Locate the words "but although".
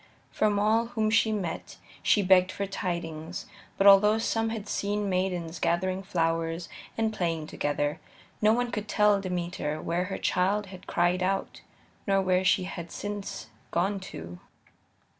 3.77-4.17